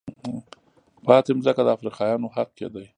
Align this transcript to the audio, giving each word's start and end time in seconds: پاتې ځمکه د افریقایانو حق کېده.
پاتې 1.05 1.31
ځمکه 1.43 1.61
د 1.65 1.69
افریقایانو 1.75 2.33
حق 2.35 2.49
کېده. 2.57 2.83